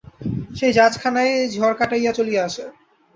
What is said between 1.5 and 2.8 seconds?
ঝড় কাটাইয়া চলিয়া আসে।